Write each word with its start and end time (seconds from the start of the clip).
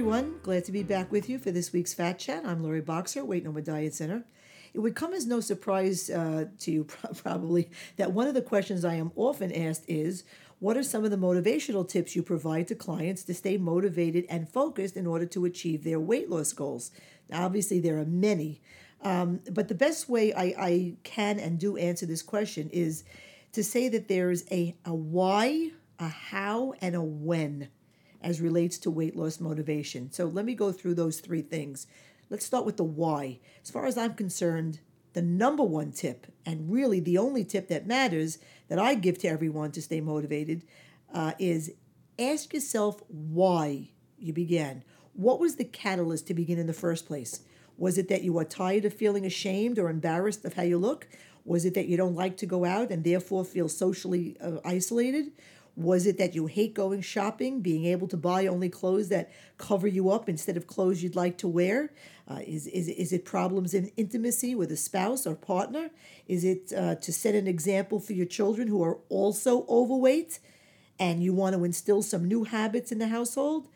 everyone. 0.00 0.40
Glad 0.42 0.64
to 0.64 0.72
be 0.72 0.82
back 0.82 1.12
with 1.12 1.28
you 1.28 1.38
for 1.38 1.50
this 1.50 1.74
week's 1.74 1.92
Fat 1.92 2.18
Chat. 2.18 2.46
I'm 2.46 2.62
Lori 2.62 2.80
Boxer, 2.80 3.22
Weight 3.22 3.44
No 3.44 3.52
More 3.52 3.60
Diet 3.60 3.92
Center. 3.92 4.24
It 4.72 4.78
would 4.78 4.94
come 4.94 5.12
as 5.12 5.26
no 5.26 5.40
surprise 5.40 6.08
uh, 6.08 6.46
to 6.60 6.70
you, 6.70 6.84
probably, 7.22 7.70
that 7.98 8.12
one 8.12 8.26
of 8.26 8.32
the 8.32 8.40
questions 8.40 8.82
I 8.82 8.94
am 8.94 9.12
often 9.14 9.52
asked 9.52 9.84
is 9.88 10.24
What 10.58 10.78
are 10.78 10.82
some 10.82 11.04
of 11.04 11.10
the 11.10 11.18
motivational 11.18 11.86
tips 11.86 12.16
you 12.16 12.22
provide 12.22 12.66
to 12.68 12.74
clients 12.74 13.24
to 13.24 13.34
stay 13.34 13.58
motivated 13.58 14.24
and 14.30 14.48
focused 14.48 14.96
in 14.96 15.06
order 15.06 15.26
to 15.26 15.44
achieve 15.44 15.84
their 15.84 16.00
weight 16.00 16.30
loss 16.30 16.54
goals? 16.54 16.92
Now, 17.28 17.44
obviously, 17.44 17.78
there 17.78 17.98
are 17.98 18.06
many, 18.06 18.62
um, 19.02 19.40
but 19.52 19.68
the 19.68 19.74
best 19.74 20.08
way 20.08 20.32
I, 20.32 20.54
I 20.58 20.94
can 21.02 21.38
and 21.38 21.58
do 21.58 21.76
answer 21.76 22.06
this 22.06 22.22
question 22.22 22.70
is 22.70 23.04
to 23.52 23.62
say 23.62 23.90
that 23.90 24.08
there's 24.08 24.50
a, 24.50 24.74
a 24.86 24.94
why, 24.94 25.72
a 25.98 26.08
how, 26.08 26.72
and 26.80 26.94
a 26.94 27.02
when 27.02 27.68
as 28.22 28.40
relates 28.40 28.78
to 28.78 28.90
weight 28.90 29.16
loss 29.16 29.40
motivation. 29.40 30.10
So 30.12 30.26
let 30.26 30.44
me 30.44 30.54
go 30.54 30.72
through 30.72 30.94
those 30.94 31.20
three 31.20 31.42
things. 31.42 31.86
Let's 32.28 32.44
start 32.44 32.66
with 32.66 32.76
the 32.76 32.84
why. 32.84 33.40
As 33.62 33.70
far 33.70 33.86
as 33.86 33.98
I'm 33.98 34.14
concerned, 34.14 34.80
the 35.12 35.22
number 35.22 35.64
one 35.64 35.90
tip, 35.92 36.26
and 36.46 36.72
really 36.72 37.00
the 37.00 37.18
only 37.18 37.44
tip 37.44 37.68
that 37.68 37.86
matters 37.86 38.38
that 38.68 38.78
I 38.78 38.94
give 38.94 39.18
to 39.18 39.28
everyone 39.28 39.72
to 39.72 39.82
stay 39.82 40.00
motivated, 40.00 40.62
uh, 41.12 41.32
is 41.38 41.72
ask 42.18 42.54
yourself 42.54 43.02
why 43.08 43.90
you 44.18 44.32
began. 44.32 44.84
What 45.12 45.40
was 45.40 45.56
the 45.56 45.64
catalyst 45.64 46.28
to 46.28 46.34
begin 46.34 46.58
in 46.58 46.66
the 46.66 46.72
first 46.72 47.06
place? 47.06 47.40
Was 47.76 47.98
it 47.98 48.08
that 48.08 48.22
you 48.22 48.38
are 48.38 48.44
tired 48.44 48.84
of 48.84 48.92
feeling 48.92 49.24
ashamed 49.24 49.78
or 49.78 49.88
embarrassed 49.88 50.44
of 50.44 50.54
how 50.54 50.62
you 50.62 50.78
look? 50.78 51.08
Was 51.44 51.64
it 51.64 51.74
that 51.74 51.88
you 51.88 51.96
don't 51.96 52.14
like 52.14 52.36
to 52.36 52.46
go 52.46 52.64
out 52.64 52.90
and 52.90 53.02
therefore 53.02 53.44
feel 53.44 53.68
socially 53.68 54.36
uh, 54.40 54.58
isolated? 54.64 55.32
Was 55.80 56.06
it 56.06 56.18
that 56.18 56.34
you 56.34 56.46
hate 56.46 56.74
going 56.74 57.00
shopping, 57.00 57.62
being 57.62 57.86
able 57.86 58.06
to 58.08 58.16
buy 58.18 58.46
only 58.46 58.68
clothes 58.68 59.08
that 59.08 59.30
cover 59.56 59.88
you 59.88 60.10
up 60.10 60.28
instead 60.28 60.58
of 60.58 60.66
clothes 60.66 61.02
you'd 61.02 61.16
like 61.16 61.38
to 61.38 61.48
wear? 61.48 61.90
Uh, 62.28 62.40
is, 62.46 62.66
is, 62.66 62.88
is 62.88 63.14
it 63.14 63.24
problems 63.24 63.72
in 63.72 63.90
intimacy 63.96 64.54
with 64.54 64.70
a 64.70 64.76
spouse 64.76 65.26
or 65.26 65.34
partner? 65.34 65.88
Is 66.28 66.44
it 66.44 66.70
uh, 66.76 66.96
to 66.96 67.12
set 67.12 67.34
an 67.34 67.46
example 67.46 67.98
for 67.98 68.12
your 68.12 68.26
children 68.26 68.68
who 68.68 68.82
are 68.82 68.98
also 69.08 69.64
overweight 69.70 70.38
and 70.98 71.22
you 71.22 71.32
want 71.32 71.56
to 71.56 71.64
instill 71.64 72.02
some 72.02 72.28
new 72.28 72.44
habits 72.44 72.92
in 72.92 72.98
the 72.98 73.08
household? 73.08 73.66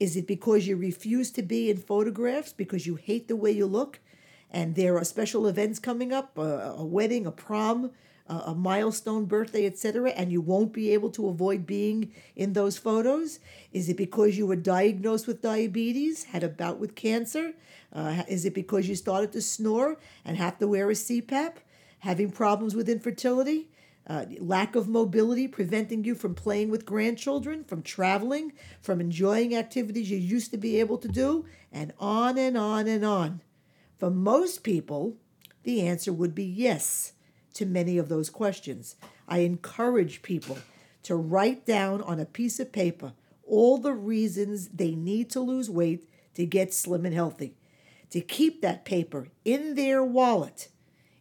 Is 0.00 0.16
it 0.16 0.26
because 0.26 0.66
you 0.66 0.76
refuse 0.76 1.30
to 1.30 1.42
be 1.42 1.70
in 1.70 1.76
photographs 1.76 2.52
because 2.52 2.88
you 2.88 2.96
hate 2.96 3.28
the 3.28 3.36
way 3.36 3.52
you 3.52 3.66
look 3.66 4.00
and 4.50 4.74
there 4.74 4.96
are 4.98 5.04
special 5.04 5.46
events 5.46 5.78
coming 5.78 6.12
up, 6.12 6.36
a, 6.36 6.74
a 6.76 6.84
wedding, 6.84 7.24
a 7.24 7.30
prom, 7.30 7.92
a 8.46 8.54
milestone 8.54 9.24
birthday, 9.24 9.66
etc., 9.66 10.10
and 10.10 10.32
you 10.32 10.40
won't 10.40 10.72
be 10.72 10.90
able 10.90 11.10
to 11.10 11.28
avoid 11.28 11.66
being 11.66 12.12
in 12.36 12.52
those 12.52 12.78
photos? 12.78 13.40
Is 13.72 13.88
it 13.88 13.96
because 13.96 14.38
you 14.38 14.46
were 14.46 14.56
diagnosed 14.56 15.26
with 15.26 15.42
diabetes, 15.42 16.24
had 16.24 16.42
a 16.42 16.48
bout 16.48 16.78
with 16.78 16.94
cancer? 16.94 17.54
Uh, 17.92 18.22
is 18.28 18.44
it 18.44 18.54
because 18.54 18.88
you 18.88 18.94
started 18.94 19.32
to 19.32 19.42
snore 19.42 19.98
and 20.24 20.36
have 20.36 20.58
to 20.58 20.68
wear 20.68 20.88
a 20.90 20.94
CPAP? 20.94 21.54
Having 22.00 22.30
problems 22.30 22.74
with 22.74 22.88
infertility? 22.88 23.68
Uh, 24.06 24.24
lack 24.40 24.74
of 24.74 24.88
mobility 24.88 25.46
preventing 25.46 26.04
you 26.04 26.14
from 26.14 26.34
playing 26.34 26.70
with 26.70 26.84
grandchildren, 26.84 27.62
from 27.62 27.82
traveling, 27.82 28.52
from 28.80 29.00
enjoying 29.00 29.54
activities 29.54 30.10
you 30.10 30.18
used 30.18 30.50
to 30.50 30.56
be 30.56 30.80
able 30.80 30.98
to 30.98 31.06
do, 31.06 31.44
and 31.70 31.92
on 32.00 32.36
and 32.36 32.58
on 32.58 32.88
and 32.88 33.04
on. 33.04 33.40
For 33.98 34.10
most 34.10 34.64
people, 34.64 35.16
the 35.62 35.86
answer 35.86 36.12
would 36.12 36.34
be 36.34 36.44
yes 36.44 37.12
to 37.54 37.66
many 37.66 37.98
of 37.98 38.08
those 38.08 38.30
questions. 38.30 38.96
I 39.28 39.38
encourage 39.38 40.22
people 40.22 40.58
to 41.04 41.16
write 41.16 41.66
down 41.66 42.02
on 42.02 42.20
a 42.20 42.24
piece 42.24 42.60
of 42.60 42.72
paper 42.72 43.12
all 43.46 43.78
the 43.78 43.92
reasons 43.92 44.68
they 44.68 44.94
need 44.94 45.30
to 45.30 45.40
lose 45.40 45.68
weight 45.68 46.08
to 46.34 46.46
get 46.46 46.72
slim 46.72 47.04
and 47.04 47.14
healthy, 47.14 47.54
to 48.10 48.20
keep 48.20 48.62
that 48.62 48.84
paper 48.84 49.28
in 49.44 49.74
their 49.74 50.02
wallet 50.02 50.68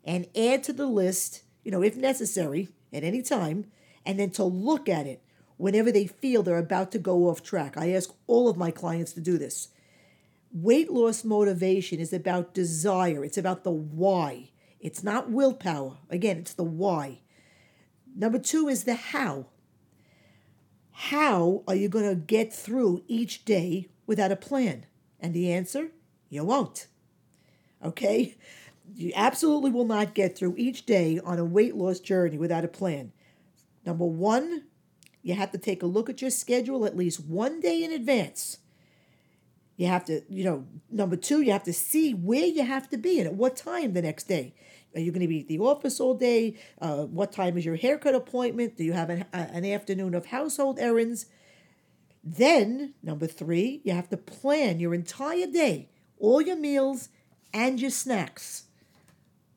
and 0.03 0.27
add 0.35 0.63
to 0.63 0.73
the 0.73 0.85
list, 0.85 1.43
you 1.63 1.71
know, 1.71 1.83
if 1.83 1.95
necessary, 1.95 2.69
at 2.93 3.03
any 3.03 3.21
time, 3.21 3.65
and 4.05 4.19
then 4.19 4.29
to 4.31 4.43
look 4.43 4.89
at 4.89 5.07
it 5.07 5.21
whenever 5.57 5.91
they 5.91 6.07
feel 6.07 6.41
they're 6.41 6.57
about 6.57 6.91
to 6.91 6.99
go 6.99 7.29
off 7.29 7.43
track. 7.43 7.77
I 7.77 7.91
ask 7.91 8.11
all 8.27 8.49
of 8.49 8.57
my 8.57 8.71
clients 8.71 9.13
to 9.13 9.21
do 9.21 9.37
this. 9.37 9.69
Weight 10.53 10.91
loss 10.91 11.23
motivation 11.23 11.99
is 11.99 12.11
about 12.11 12.53
desire, 12.53 13.23
it's 13.23 13.37
about 13.37 13.63
the 13.63 13.71
why. 13.71 14.49
It's 14.81 15.03
not 15.03 15.29
willpower. 15.29 15.97
Again, 16.09 16.37
it's 16.37 16.53
the 16.53 16.63
why. 16.63 17.19
Number 18.15 18.39
two 18.39 18.67
is 18.67 18.83
the 18.83 18.95
how. 18.95 19.45
How 20.91 21.63
are 21.67 21.75
you 21.75 21.87
going 21.87 22.09
to 22.09 22.15
get 22.15 22.53
through 22.53 23.03
each 23.07 23.45
day 23.45 23.89
without 24.05 24.31
a 24.31 24.35
plan? 24.35 24.85
And 25.19 25.33
the 25.33 25.51
answer, 25.51 25.91
you 26.29 26.43
won't. 26.43 26.87
Okay? 27.83 28.35
You 28.93 29.11
absolutely 29.15 29.71
will 29.71 29.85
not 29.85 30.15
get 30.15 30.35
through 30.35 30.55
each 30.57 30.85
day 30.85 31.19
on 31.23 31.39
a 31.39 31.45
weight 31.45 31.75
loss 31.75 31.99
journey 31.99 32.37
without 32.37 32.65
a 32.65 32.67
plan. 32.67 33.11
Number 33.85 34.05
one, 34.05 34.63
you 35.21 35.35
have 35.35 35.51
to 35.51 35.57
take 35.57 35.83
a 35.83 35.87
look 35.87 36.09
at 36.09 36.21
your 36.21 36.31
schedule 36.31 36.85
at 36.85 36.97
least 36.97 37.23
one 37.23 37.61
day 37.61 37.83
in 37.83 37.91
advance. 37.91 38.57
You 39.81 39.87
have 39.87 40.05
to, 40.05 40.21
you 40.29 40.43
know, 40.43 40.67
number 40.91 41.15
two, 41.15 41.41
you 41.41 41.51
have 41.53 41.63
to 41.63 41.73
see 41.73 42.13
where 42.13 42.45
you 42.45 42.63
have 42.63 42.87
to 42.91 42.99
be 42.99 43.17
and 43.17 43.27
at 43.27 43.33
what 43.33 43.55
time 43.55 43.93
the 43.93 44.01
next 44.03 44.25
day. 44.27 44.53
Are 44.93 44.99
you 44.99 45.11
going 45.11 45.21
to 45.21 45.27
be 45.27 45.39
at 45.39 45.47
the 45.47 45.57
office 45.57 45.99
all 45.99 46.13
day? 46.13 46.55
Uh, 46.79 47.05
what 47.05 47.31
time 47.31 47.57
is 47.57 47.65
your 47.65 47.77
haircut 47.77 48.13
appointment? 48.13 48.77
Do 48.77 48.83
you 48.83 48.93
have 48.93 49.09
an, 49.09 49.25
an 49.33 49.65
afternoon 49.65 50.13
of 50.13 50.27
household 50.27 50.77
errands? 50.77 51.25
Then, 52.23 52.93
number 53.01 53.25
three, 53.25 53.81
you 53.83 53.93
have 53.93 54.07
to 54.09 54.17
plan 54.17 54.79
your 54.79 54.93
entire 54.93 55.47
day, 55.47 55.89
all 56.19 56.43
your 56.43 56.57
meals 56.57 57.09
and 57.51 57.81
your 57.81 57.89
snacks. 57.89 58.65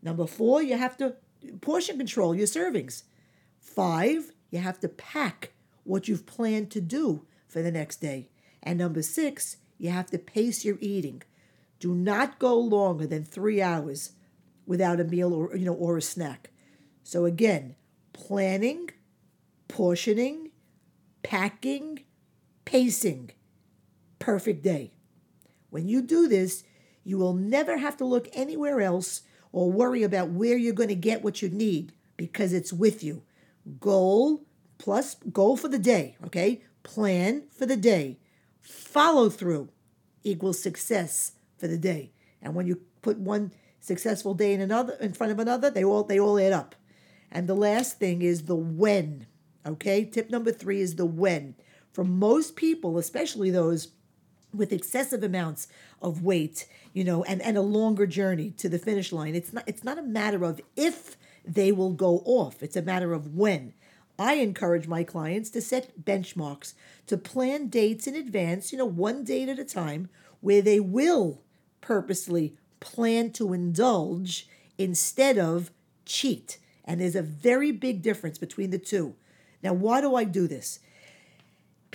Number 0.03 0.27
four, 0.27 0.63
you 0.63 0.79
have 0.79 0.97
to 0.97 1.17
portion 1.61 1.99
control 1.99 2.34
your 2.34 2.47
servings. 2.47 3.03
Five, 3.61 4.33
you 4.51 4.61
have 4.61 4.81
to 4.81 4.89
pack 4.89 5.53
what 5.83 6.09
you've 6.09 6.25
planned 6.25 6.71
to 6.71 6.81
do 6.81 7.27
for 7.47 7.61
the 7.61 7.71
next 7.71 8.01
day. 8.01 8.31
And 8.63 8.79
number 8.79 9.03
six, 9.03 9.59
you 9.79 9.91
have 9.91 10.07
to 10.07 10.19
pace 10.19 10.65
your 10.65 10.79
eating. 10.81 11.23
Do 11.79 11.95
not 11.95 12.39
go 12.39 12.59
longer 12.59 13.07
than 13.07 13.25
three 13.25 13.61
hours 13.61 14.12
without 14.67 15.01
a 15.01 15.05
meal 15.05 15.35
or 15.35 15.57
you 15.57 15.65
know 15.65 15.75
or 15.75 15.99
a 15.99 16.03
snack. 16.03 16.51
So 17.03 17.25
again, 17.25 17.77
planning, 18.13 18.91
portioning, 19.69 20.51
packing, 21.23 22.05
pacing. 22.65 23.31
Perfect 24.19 24.63
day. 24.63 24.95
When 25.71 25.89
you 25.89 26.01
do 26.01 26.29
this, 26.29 26.65
you 27.03 27.19
will 27.19 27.34
never 27.34 27.77
have 27.77 27.97
to 27.99 28.05
look 28.05 28.29
anywhere 28.33 28.81
else 28.81 29.23
or 29.53 29.71
worry 29.71 30.03
about 30.03 30.31
where 30.31 30.57
you're 30.57 30.73
going 30.73 30.89
to 30.89 30.95
get 30.95 31.23
what 31.23 31.43
you 31.43 31.49
need 31.49 31.93
because 32.17 32.53
it's 32.53 32.73
with 32.73 33.05
you. 33.05 33.23
Goal 33.81 34.45
plus 34.79 35.17
goal 35.33 35.57
for 35.57 35.69
the 35.69 35.79
day, 35.79 36.17
okay? 36.25 36.63
Plan 36.83 37.45
for 37.51 37.67
the 37.67 37.77
day. 37.77 38.19
Follow 38.65 39.29
through 39.29 39.69
equals 40.23 40.59
success 40.59 41.33
for 41.59 41.69
the 41.69 41.77
day. 41.77 42.13
And 42.41 42.55
when 42.55 42.67
you 42.67 42.81
put 43.03 43.19
one 43.19 43.53
successful 43.81 44.33
day 44.33 44.55
in 44.55 44.61
another 44.63 44.95
in 44.95 45.13
front 45.13 45.33
of 45.33 45.39
another, 45.39 45.71
they 45.71 45.85
all 45.85 46.03
they 46.03 46.19
all 46.19 46.39
add 46.39 46.53
up. 46.53 46.75
And 47.31 47.47
the 47.47 47.55
last 47.55 47.99
thing 47.99 48.23
is 48.23 48.45
the 48.45 48.57
when. 48.57 49.27
Okay? 49.67 50.05
Tip 50.05 50.31
number 50.31 50.53
3 50.53 50.81
is 50.81 50.97
the 50.97 51.07
when. 51.07 51.55
For 51.93 52.05
most 52.05 52.57
people, 52.57 52.99
especially 52.99 53.51
those 53.51 53.89
with 54.53 54.72
excessive 54.72 55.22
amounts 55.22 55.69
of 56.01 56.22
weight, 56.22 56.67
you 56.93 57.05
know, 57.05 57.25
and, 57.25 57.43
and 57.43 57.57
a 57.57 57.63
longer 57.63 58.07
journey 58.07 58.51
to 58.53 58.69
the 58.69 58.78
finish 58.78 59.13
line. 59.13 59.34
It's 59.34 59.53
not 59.53 59.65
it's 59.67 59.84
not 59.84 59.99
a 59.99 60.03
matter 60.03 60.45
of 60.45 60.60
if 60.77 61.17
they 61.45 61.71
will 61.71 61.93
go 61.93 62.22
off. 62.25 62.63
It's 62.63 62.77
a 62.77 62.83
matter 62.83 63.13
of 63.13 63.34
when. 63.34 63.75
I 64.19 64.34
encourage 64.34 64.87
my 64.87 65.03
clients 65.03 65.51
to 65.51 65.61
set 65.61 66.05
benchmarks, 66.05 66.75
to 67.07 67.16
plan 67.16 67.69
dates 67.69 68.07
in 68.07 68.15
advance, 68.15 68.72
you 68.72 68.78
know, 68.78 68.84
one 68.84 69.25
date 69.25 69.49
at 69.49 69.59
a 69.59 69.65
time, 69.65 70.09
where 70.41 70.63
they 70.63 70.78
will 70.78 71.41
purposely 71.81 72.57
plan 72.81 73.31
to 73.33 73.53
indulge 73.53 74.49
instead 74.78 75.39
of 75.39 75.71
cheat. 76.05 76.59
And 76.84 77.01
there's 77.01 77.16
a 77.16 77.22
very 77.22 77.72
big 77.72 78.03
difference 78.03 78.39
between 78.39 78.71
the 78.71 78.78
two. 78.78 79.15
Now, 79.63 79.72
why 79.72 80.01
do 80.01 80.15
I 80.15 80.25
do 80.25 80.47
this? 80.47 80.81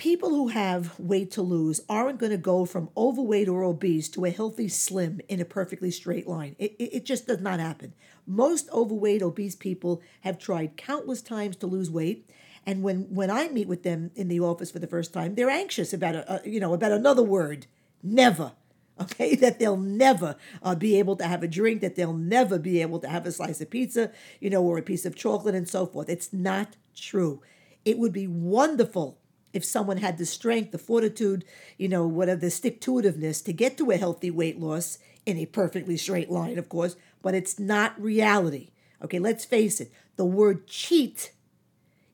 People 0.00 0.30
who 0.30 0.48
have 0.48 0.98
weight 0.98 1.30
to 1.32 1.42
lose 1.42 1.82
aren't 1.86 2.18
going 2.18 2.32
to 2.32 2.38
go 2.38 2.64
from 2.64 2.88
overweight 2.96 3.50
or 3.50 3.62
obese 3.62 4.08
to 4.08 4.24
a 4.24 4.30
healthy 4.30 4.66
slim 4.66 5.20
in 5.28 5.42
a 5.42 5.44
perfectly 5.44 5.90
straight 5.90 6.26
line. 6.26 6.56
It, 6.58 6.74
it, 6.78 6.94
it 6.94 7.04
just 7.04 7.26
does 7.26 7.42
not 7.42 7.60
happen. 7.60 7.92
Most 8.26 8.70
overweight, 8.70 9.20
obese 9.20 9.54
people 9.54 10.00
have 10.22 10.38
tried 10.38 10.78
countless 10.78 11.20
times 11.20 11.54
to 11.56 11.66
lose 11.66 11.90
weight. 11.90 12.30
And 12.64 12.82
when, 12.82 13.14
when 13.14 13.30
I 13.30 13.48
meet 13.48 13.68
with 13.68 13.82
them 13.82 14.10
in 14.14 14.28
the 14.28 14.40
office 14.40 14.70
for 14.70 14.78
the 14.78 14.86
first 14.86 15.12
time, 15.12 15.34
they're 15.34 15.50
anxious 15.50 15.92
about 15.92 16.14
a, 16.14 16.36
a 16.36 16.48
you 16.48 16.60
know 16.60 16.72
about 16.72 16.92
another 16.92 17.22
word, 17.22 17.66
never 18.02 18.52
okay 18.98 19.34
that 19.42 19.58
they'll 19.58 19.76
never 19.76 20.34
uh, 20.62 20.74
be 20.74 20.98
able 20.98 21.16
to 21.16 21.26
have 21.26 21.42
a 21.42 21.48
drink 21.48 21.82
that 21.82 21.96
they'll 21.96 22.14
never 22.14 22.58
be 22.58 22.80
able 22.80 23.00
to 23.00 23.08
have 23.08 23.26
a 23.26 23.32
slice 23.32 23.60
of 23.60 23.68
pizza 23.68 24.10
you 24.40 24.48
know 24.48 24.62
or 24.62 24.78
a 24.78 24.82
piece 24.82 25.04
of 25.04 25.14
chocolate 25.14 25.54
and 25.54 25.68
so 25.68 25.86
forth 25.86 26.08
it's 26.08 26.32
not 26.32 26.76
true 26.94 27.42
it 27.84 27.98
would 27.98 28.12
be 28.12 28.26
wonderful 28.26 29.19
if 29.52 29.64
someone 29.64 29.98
had 29.98 30.18
the 30.18 30.26
strength, 30.26 30.72
the 30.72 30.78
fortitude, 30.78 31.44
you 31.76 31.88
know, 31.88 32.06
whatever 32.06 32.40
the 32.40 32.50
stick 32.50 32.80
to 32.82 32.92
itiveness 32.92 33.44
to 33.44 33.52
get 33.52 33.76
to 33.78 33.90
a 33.90 33.96
healthy 33.96 34.30
weight 34.30 34.60
loss 34.60 34.98
in 35.26 35.36
a 35.36 35.46
perfectly 35.46 35.96
straight 35.96 36.30
line, 36.30 36.58
of 36.58 36.68
course, 36.68 36.96
but 37.22 37.34
it's 37.34 37.58
not 37.58 38.00
reality. 38.00 38.70
Okay, 39.02 39.18
let's 39.18 39.44
face 39.44 39.80
it, 39.80 39.92
the 40.16 40.24
word 40.24 40.66
cheat 40.66 41.32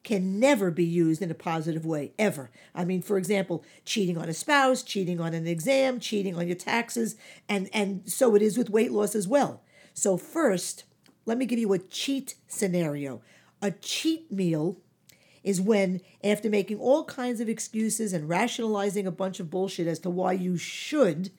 can 0.07 0.39
never 0.39 0.71
be 0.71 0.85
used 0.85 1.21
in 1.21 1.33
a 1.33 1.35
positive 1.35 1.85
way, 1.85 2.13
ever. 2.17 2.49
I 2.73 2.85
mean, 2.85 3.03
for 3.03 3.19
example, 3.19 3.65
cheating 3.85 4.17
on 4.17 4.29
a 4.29 4.35
spouse, 4.35 4.85
cheating 4.85 5.21
on 5.21 5.35
an 5.35 5.49
exam, 5.49 5.99
cheating 5.99 6.37
on 6.37 6.47
your 6.47 6.57
taxes, 6.57 7.17
and, 7.49 7.69
and 7.73 8.09
so 8.09 8.37
it 8.37 8.43
is 8.43 8.57
with 8.57 8.71
weight 8.71 8.93
loss 8.93 9.17
as 9.17 9.27
well. 9.27 9.65
So, 9.95 10.17
first, 10.17 10.85
let 11.25 11.39
me 11.39 11.45
give 11.45 11.59
you 11.59 11.73
a 11.73 11.81
cheat 11.81 12.37
scenario. 12.47 13.21
A 13.61 13.73
cheat 13.73 14.31
meal 14.31 14.79
is 15.47 15.61
when, 15.61 16.01
after 16.25 16.51
making 16.51 16.77
all 16.81 17.05
kinds 17.05 17.41
of 17.41 17.49
excuses 17.49 18.13
and 18.13 18.29
rationalizing 18.29 19.07
a 19.07 19.13
bunch 19.13 19.39
of 19.39 19.49
bullshit 19.49 19.87
as 19.87 20.01
to 20.01 20.11
why 20.11 20.33
you 20.33 20.57
should, 20.57 21.31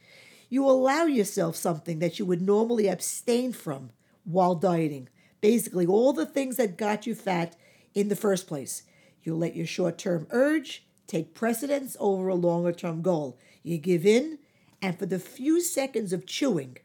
you 0.48 0.63
allow 0.63 1.04
yourself 1.04 1.57
something 1.57 2.00
that 2.00 2.18
you 2.18 2.25
would 2.25 2.42
normally 2.42 2.88
abstain 2.88 3.51
from 3.51 3.89
while 4.24 4.56
dieting. 4.56 5.09
Basically, 5.42 5.86
all 5.86 6.13
the 6.13 6.25
things 6.25 6.56
that 6.56 6.77
got 6.77 7.06
you 7.06 7.13
fat 7.13 7.57
in 7.94 8.07
the 8.07 8.15
first 8.15 8.48
place. 8.48 8.83
You 9.24 9.36
let 9.36 9.57
your 9.57 9.65
short 9.65 9.98
term 9.98 10.25
urge 10.30 10.88
take 11.06 11.33
precedence 11.33 11.98
over 12.00 12.30
a 12.30 12.36
longer 12.36 12.71
term 12.71 13.01
goal. 13.01 13.38
You 13.62 13.77
give 13.77 14.06
in, 14.06 14.39
and 14.81 14.98
for 14.98 15.06
the 15.06 15.19
few 15.19 15.60
seconds 15.60 16.13
of 16.13 16.25
chewing, 16.25 16.77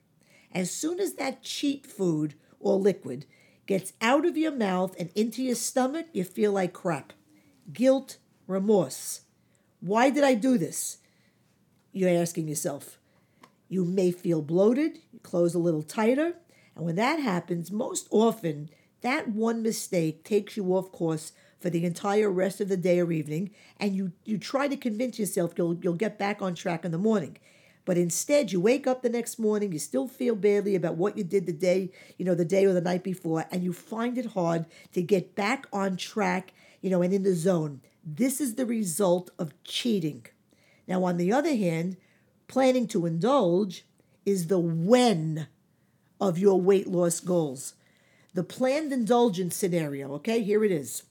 as 0.50 0.72
soon 0.72 0.98
as 0.98 1.14
that 1.14 1.44
cheat 1.44 1.86
food 1.86 2.34
or 2.58 2.74
liquid 2.74 3.26
gets 3.66 3.92
out 4.00 4.26
of 4.26 4.36
your 4.36 4.52
mouth 4.52 4.94
and 4.98 5.10
into 5.14 5.42
your 5.42 5.54
stomach, 5.54 6.06
you 6.12 6.24
feel 6.24 6.52
like 6.52 6.72
crap. 6.72 7.12
Guilt, 7.72 8.18
remorse. 8.46 9.22
Why 9.80 10.10
did 10.10 10.24
I 10.24 10.34
do 10.34 10.58
this? 10.58 10.98
You're 11.92 12.10
asking 12.10 12.48
yourself. 12.48 12.98
You 13.68 13.84
may 13.84 14.10
feel 14.10 14.42
bloated, 14.42 14.98
you 15.12 15.18
close 15.20 15.54
a 15.54 15.58
little 15.58 15.82
tighter, 15.82 16.34
and 16.74 16.84
when 16.84 16.96
that 16.96 17.20
happens, 17.20 17.70
most 17.70 18.06
often 18.10 18.70
that 19.00 19.28
one 19.28 19.62
mistake 19.62 20.24
takes 20.24 20.56
you 20.56 20.64
off 20.74 20.92
course 20.92 21.32
for 21.60 21.70
the 21.70 21.84
entire 21.84 22.30
rest 22.30 22.60
of 22.60 22.68
the 22.68 22.76
day 22.76 23.00
or 23.00 23.12
evening, 23.12 23.50
and 23.78 23.94
you, 23.94 24.12
you 24.24 24.38
try 24.38 24.68
to 24.68 24.76
convince 24.76 25.18
yourself 25.18 25.52
you'll, 25.56 25.74
you'll 25.76 25.94
get 25.94 26.18
back 26.18 26.42
on 26.42 26.54
track 26.54 26.84
in 26.84 26.90
the 26.90 26.98
morning. 26.98 27.38
But 27.84 27.98
instead, 27.98 28.52
you 28.52 28.60
wake 28.60 28.86
up 28.86 29.02
the 29.02 29.08
next 29.08 29.38
morning, 29.38 29.72
you 29.72 29.78
still 29.78 30.06
feel 30.06 30.36
badly 30.36 30.74
about 30.76 30.96
what 30.96 31.18
you 31.18 31.24
did 31.24 31.46
the 31.46 31.52
day, 31.52 31.90
you 32.16 32.24
know, 32.24 32.34
the 32.34 32.44
day 32.44 32.64
or 32.64 32.72
the 32.72 32.80
night 32.80 33.02
before, 33.02 33.46
and 33.50 33.64
you 33.64 33.72
find 33.72 34.16
it 34.18 34.26
hard 34.26 34.66
to 34.92 35.02
get 35.02 35.34
back 35.34 35.66
on 35.72 35.96
track, 35.96 36.52
you 36.80 36.90
know, 36.90 37.02
and 37.02 37.12
in 37.12 37.24
the 37.24 37.34
zone. 37.34 37.80
This 38.04 38.40
is 38.40 38.54
the 38.54 38.66
result 38.66 39.30
of 39.38 39.60
cheating. 39.64 40.26
Now, 40.86 41.04
on 41.04 41.16
the 41.16 41.32
other 41.32 41.56
hand, 41.56 41.96
planning 42.46 42.86
to 42.88 43.06
indulge 43.06 43.84
is 44.24 44.46
the 44.46 44.60
when 44.60 45.48
of 46.20 46.38
your 46.38 46.60
weight 46.60 46.86
loss 46.86 47.18
goals. 47.18 47.74
The 48.34 48.44
planned 48.44 48.92
indulgence 48.92 49.56
scenario, 49.56 50.12
okay, 50.14 50.42
here 50.42 50.64
it 50.64 50.70
is. 50.70 51.02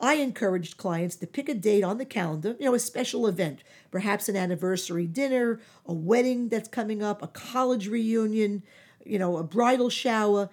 I 0.00 0.14
encouraged 0.14 0.78
clients 0.78 1.16
to 1.16 1.26
pick 1.26 1.48
a 1.48 1.54
date 1.54 1.84
on 1.84 1.98
the 1.98 2.06
calendar, 2.06 2.56
you 2.58 2.64
know, 2.64 2.74
a 2.74 2.78
special 2.78 3.26
event, 3.26 3.62
perhaps 3.90 4.28
an 4.28 4.36
anniversary 4.36 5.06
dinner, 5.06 5.60
a 5.84 5.92
wedding 5.92 6.48
that's 6.48 6.68
coming 6.68 7.02
up, 7.02 7.22
a 7.22 7.28
college 7.28 7.86
reunion, 7.86 8.62
you 9.04 9.18
know, 9.18 9.36
a 9.36 9.44
bridal 9.44 9.90
shower. 9.90 10.48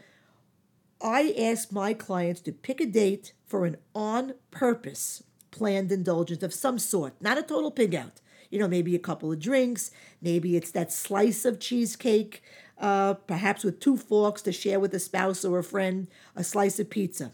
I 1.01 1.33
ask 1.39 1.71
my 1.71 1.94
clients 1.94 2.41
to 2.41 2.51
pick 2.51 2.81
a 2.81 2.85
date 2.85 3.33
for 3.45 3.65
an 3.65 3.77
on 3.95 4.33
purpose 4.51 5.23
planned 5.51 5.91
indulgence 5.91 6.44
of 6.44 6.53
some 6.53 6.77
sort, 6.77 7.13
not 7.21 7.38
a 7.38 7.44
total 7.44 7.71
pig 7.71 7.95
out. 7.95 8.21
You 8.49 8.59
know, 8.59 8.67
maybe 8.67 8.95
a 8.95 8.99
couple 8.99 9.31
of 9.31 9.39
drinks, 9.39 9.91
maybe 10.21 10.55
it's 10.55 10.71
that 10.71 10.91
slice 10.91 11.45
of 11.45 11.59
cheesecake, 11.59 12.41
uh, 12.77 13.15
perhaps 13.15 13.63
with 13.63 13.79
two 13.79 13.97
forks 13.97 14.41
to 14.44 14.51
share 14.51 14.79
with 14.79 14.94
a 14.94 14.99
spouse 14.99 15.44
or 15.44 15.59
a 15.59 15.63
friend, 15.63 16.07
a 16.35 16.44
slice 16.44 16.79
of 16.79 16.89
pizza. 16.89 17.31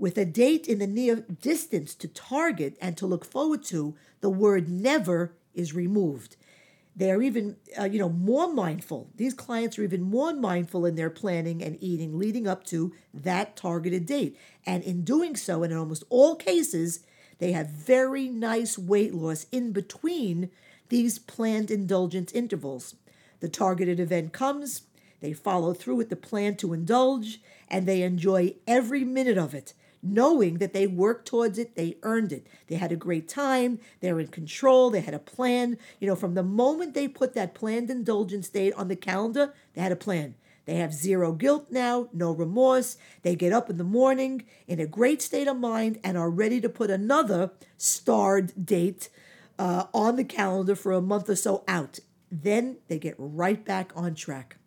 With 0.00 0.16
a 0.16 0.24
date 0.24 0.66
in 0.66 0.78
the 0.78 0.86
near 0.86 1.16
distance 1.16 1.94
to 1.96 2.08
target 2.08 2.78
and 2.80 2.96
to 2.96 3.06
look 3.06 3.22
forward 3.22 3.62
to, 3.64 3.94
the 4.22 4.30
word 4.30 4.66
never 4.66 5.34
is 5.52 5.74
removed. 5.74 6.36
They 6.96 7.10
are 7.10 7.20
even, 7.20 7.56
uh, 7.78 7.84
you 7.84 7.98
know, 7.98 8.08
more 8.08 8.50
mindful. 8.50 9.10
These 9.16 9.34
clients 9.34 9.78
are 9.78 9.82
even 9.82 10.00
more 10.00 10.32
mindful 10.32 10.86
in 10.86 10.94
their 10.94 11.10
planning 11.10 11.62
and 11.62 11.76
eating 11.82 12.18
leading 12.18 12.48
up 12.48 12.64
to 12.68 12.94
that 13.12 13.56
targeted 13.56 14.06
date. 14.06 14.38
And 14.64 14.82
in 14.84 15.04
doing 15.04 15.36
so, 15.36 15.62
and 15.62 15.70
in 15.70 15.78
almost 15.78 16.04
all 16.08 16.34
cases, 16.34 17.00
they 17.36 17.52
have 17.52 17.68
very 17.68 18.26
nice 18.26 18.78
weight 18.78 19.12
loss 19.12 19.44
in 19.52 19.72
between 19.72 20.50
these 20.88 21.18
planned 21.18 21.70
indulgence 21.70 22.32
intervals. 22.32 22.94
The 23.40 23.50
targeted 23.50 24.00
event 24.00 24.32
comes, 24.32 24.82
they 25.20 25.34
follow 25.34 25.74
through 25.74 25.96
with 25.96 26.08
the 26.08 26.16
plan 26.16 26.56
to 26.56 26.72
indulge, 26.72 27.42
and 27.68 27.86
they 27.86 28.00
enjoy 28.00 28.54
every 28.66 29.04
minute 29.04 29.36
of 29.36 29.54
it, 29.54 29.74
knowing 30.02 30.58
that 30.58 30.72
they 30.72 30.86
worked 30.86 31.26
towards 31.26 31.58
it, 31.58 31.76
they 31.76 31.96
earned 32.02 32.32
it. 32.32 32.46
They 32.66 32.76
had 32.76 32.92
a 32.92 32.96
great 32.96 33.28
time, 33.28 33.78
they're 34.00 34.20
in 34.20 34.28
control, 34.28 34.90
they 34.90 35.00
had 35.00 35.14
a 35.14 35.18
plan. 35.18 35.78
You 35.98 36.08
know, 36.08 36.16
from 36.16 36.34
the 36.34 36.42
moment 36.42 36.94
they 36.94 37.08
put 37.08 37.34
that 37.34 37.54
planned 37.54 37.90
indulgence 37.90 38.48
date 38.48 38.74
on 38.74 38.88
the 38.88 38.96
calendar, 38.96 39.54
they 39.74 39.80
had 39.80 39.92
a 39.92 39.96
plan. 39.96 40.34
They 40.66 40.76
have 40.76 40.94
zero 40.94 41.32
guilt 41.32 41.66
now, 41.70 42.08
no 42.12 42.32
remorse. 42.32 42.96
They 43.22 43.34
get 43.34 43.52
up 43.52 43.70
in 43.70 43.76
the 43.76 43.84
morning 43.84 44.44
in 44.68 44.78
a 44.78 44.86
great 44.86 45.20
state 45.20 45.48
of 45.48 45.56
mind 45.56 45.98
and 46.04 46.16
are 46.16 46.30
ready 46.30 46.60
to 46.60 46.68
put 46.68 46.90
another 46.90 47.50
starred 47.76 48.66
date 48.66 49.08
uh, 49.58 49.86
on 49.92 50.16
the 50.16 50.24
calendar 50.24 50.76
for 50.76 50.92
a 50.92 51.00
month 51.00 51.28
or 51.28 51.36
so 51.36 51.64
out. 51.66 51.98
Then 52.30 52.76
they 52.88 52.98
get 52.98 53.16
right 53.18 53.64
back 53.64 53.90
on 53.96 54.14
track. 54.14 54.58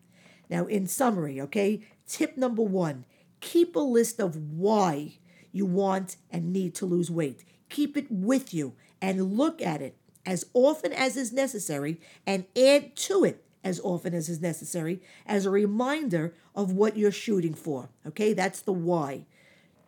Now, 0.49 0.65
in 0.65 0.87
summary, 0.87 1.39
okay, 1.39 1.81
tip 2.05 2.37
number 2.37 2.63
one 2.63 3.05
keep 3.39 3.75
a 3.75 3.79
list 3.79 4.19
of 4.19 4.37
why 4.37 5.17
you 5.53 5.65
want 5.65 6.17
and 6.29 6.51
need 6.51 6.75
to 6.75 6.85
lose 6.85 7.09
weight. 7.09 7.45
Keep 7.69 7.95
it 7.95 8.11
with 8.11 8.53
you 8.53 8.73
and 9.01 9.37
look 9.37 9.61
at 9.61 9.81
it 9.81 9.95
as 10.25 10.45
often 10.53 10.91
as 10.91 11.15
is 11.15 11.31
necessary 11.31 12.01
and 12.27 12.45
add 12.57 12.95
to 12.95 13.23
it 13.23 13.45
as 13.63 13.79
often 13.81 14.13
as 14.13 14.27
is 14.27 14.41
necessary 14.41 15.01
as 15.25 15.45
a 15.45 15.49
reminder 15.49 16.33
of 16.53 16.73
what 16.73 16.97
you're 16.97 17.11
shooting 17.11 17.53
for. 17.53 17.89
Okay, 18.05 18.33
that's 18.33 18.61
the 18.61 18.73
why. 18.73 19.25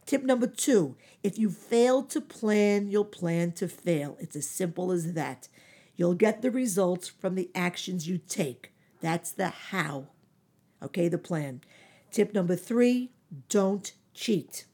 Tip 0.06 0.24
number 0.24 0.48
two 0.48 0.96
if 1.24 1.40
you 1.40 1.50
fail 1.50 2.04
to 2.04 2.22
plan, 2.22 2.90
you'll 2.90 3.04
plan 3.04 3.52
to 3.54 3.68
fail. 3.68 4.18
It's 4.20 4.36
as 4.36 4.48
simple 4.48 4.92
as 4.92 5.14
that. 5.14 5.48
You'll 5.96 6.14
get 6.14 6.42
the 6.42 6.52
results 6.52 7.08
from 7.08 7.36
the 7.36 7.50
actions 7.56 8.08
you 8.08 8.20
take. 8.20 8.72
That's 9.02 9.32
the 9.32 9.50
how. 9.50 10.08
Okay, 10.84 11.08
the 11.08 11.18
plan. 11.18 11.62
Tip 12.12 12.34
number 12.34 12.56
three 12.56 13.12
don't 13.50 13.94
cheat. 14.14 14.66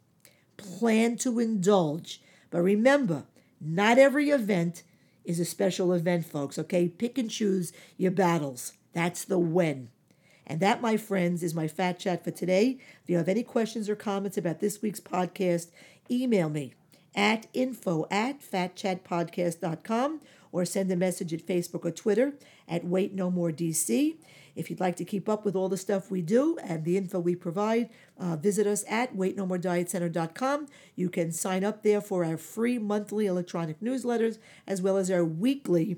Plan 0.62 1.18
to 1.18 1.40
indulge. 1.40 2.22
But 2.50 2.62
remember, 2.62 3.24
not 3.60 3.98
every 3.98 4.30
event 4.30 4.84
is 5.24 5.40
a 5.40 5.46
special 5.46 5.94
event, 5.94 6.26
folks. 6.26 6.58
Okay, 6.58 6.88
pick 6.88 7.18
and 7.18 7.30
choose 7.30 7.74
your 7.98 8.12
battles. 8.12 8.74
That's 8.94 9.24
the 9.24 9.40
when. 9.40 9.90
And 10.48 10.60
that, 10.60 10.82
my 10.82 10.98
friends, 10.98 11.44
is 11.44 11.54
my 11.54 11.68
fat 11.68 12.00
chat 12.00 12.24
for 12.24 12.32
today. 12.32 12.80
If 13.04 13.10
you 13.10 13.18
have 13.18 13.30
any 13.30 13.44
questions 13.44 13.90
or 13.90 13.96
comments 13.96 14.38
about 14.38 14.60
this 14.60 14.82
week's 14.82 15.00
podcast, 15.00 15.68
email 16.10 16.50
me 16.50 16.74
at 17.16 17.48
info 17.54 18.08
at 18.10 18.42
fatchatpodcast.com 18.42 20.22
or 20.52 20.66
send 20.66 20.92
a 20.92 20.96
message 20.96 21.34
at 21.34 21.46
Facebook 21.46 21.86
or 21.86 21.92
Twitter 21.92 22.34
at 22.68 22.86
Weight 22.86 23.14
No 23.14 23.32
More 23.32 23.52
DC. 23.52 24.16
If 24.56 24.70
you'd 24.70 24.80
like 24.80 24.96
to 24.98 25.06
keep 25.06 25.30
up 25.30 25.46
with 25.46 25.56
all 25.56 25.70
the 25.70 25.78
stuff 25.78 26.12
we 26.12 26.22
do 26.22 26.58
and 26.64 26.84
the 26.84 26.98
info 26.98 27.20
we 27.20 27.36
provide, 27.36 27.90
uh, 28.20 28.36
visit 28.36 28.68
us 28.68 28.84
at 28.90 29.16
weightnomoredietcenter.com. 29.16 30.68
You 30.96 31.10
can 31.10 31.32
sign 31.32 31.64
up 31.64 31.84
there 31.84 32.02
for 32.02 32.26
our 32.26 32.38
free 32.38 32.78
monthly 32.78 33.26
electronic 33.26 33.80
newsletters 33.80 34.38
as 34.68 34.82
well 34.82 34.98
as 34.98 35.10
our 35.10 35.24
weekly 35.24 35.98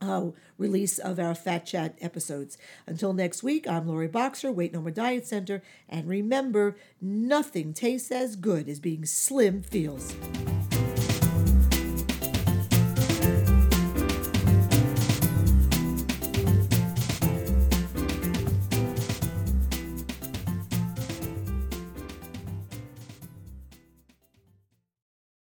uh, 0.00 0.30
release 0.56 0.98
of 0.98 1.18
our 1.18 1.34
Fat 1.34 1.66
Chat 1.66 1.96
episodes. 2.00 2.56
Until 2.86 3.12
next 3.12 3.42
week, 3.42 3.66
I'm 3.66 3.86
Lori 3.88 4.08
Boxer, 4.08 4.52
Weight 4.52 4.72
No 4.72 4.80
More 4.80 4.90
Diet 4.90 5.26
Center, 5.26 5.62
and 5.88 6.08
remember, 6.08 6.76
nothing 7.00 7.72
tastes 7.72 8.10
as 8.10 8.36
good 8.36 8.68
as 8.68 8.80
being 8.80 9.04
slim 9.04 9.62
feels. 9.62 10.14